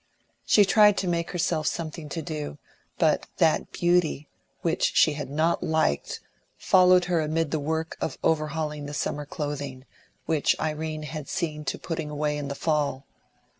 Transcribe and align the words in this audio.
She 0.47 0.65
tried 0.65 0.97
to 0.97 1.07
make 1.07 1.29
herself 1.29 1.67
something 1.67 2.09
to 2.09 2.23
do, 2.23 2.57
but 2.97 3.27
that 3.37 3.71
beauty, 3.71 4.27
which 4.63 4.93
she 4.95 5.13
had 5.13 5.29
not 5.29 5.61
liked, 5.61 6.21
followed 6.57 7.05
her 7.05 7.21
amid 7.21 7.51
the 7.51 7.59
work 7.59 7.97
of 8.01 8.17
overhauling 8.23 8.87
the 8.87 8.95
summer 8.95 9.27
clothing, 9.27 9.85
which 10.25 10.59
Irene 10.59 11.03
had 11.03 11.29
seen 11.29 11.65
to 11.65 11.77
putting 11.77 12.09
away 12.09 12.35
in 12.35 12.47
the 12.47 12.55
fall. 12.55 13.05